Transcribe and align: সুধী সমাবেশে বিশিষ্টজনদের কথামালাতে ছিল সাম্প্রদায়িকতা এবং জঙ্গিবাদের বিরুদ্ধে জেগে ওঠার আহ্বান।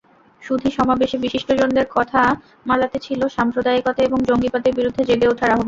সুধী 0.41 0.69
সমাবেশে 0.71 1.17
বিশিষ্টজনদের 1.17 1.85
কথামালাতে 1.91 2.97
ছিল 2.99 3.21
সাম্প্রদায়িকতা 3.27 4.01
এবং 4.03 4.19
জঙ্গিবাদের 4.29 4.73
বিরুদ্ধে 4.75 5.03
জেগে 5.03 5.27
ওঠার 5.27 5.47
আহ্বান। 5.47 5.59